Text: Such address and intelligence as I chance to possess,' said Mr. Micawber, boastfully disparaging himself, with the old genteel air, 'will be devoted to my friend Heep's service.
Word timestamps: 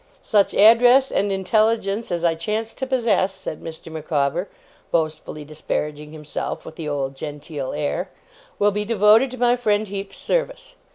Such 0.23 0.55
address 0.55 1.11
and 1.11 1.31
intelligence 1.31 2.11
as 2.11 2.23
I 2.23 2.33
chance 2.33 2.73
to 2.73 2.87
possess,' 2.87 3.35
said 3.35 3.61
Mr. 3.61 3.91
Micawber, 3.91 4.49
boastfully 4.89 5.45
disparaging 5.45 6.11
himself, 6.11 6.65
with 6.65 6.75
the 6.75 6.89
old 6.89 7.13
genteel 7.15 7.71
air, 7.71 8.09
'will 8.57 8.71
be 8.71 8.83
devoted 8.83 9.29
to 9.29 9.37
my 9.37 9.55
friend 9.55 9.89
Heep's 9.89 10.17
service. 10.17 10.73